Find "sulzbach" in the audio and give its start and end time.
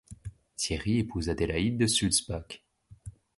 1.85-2.63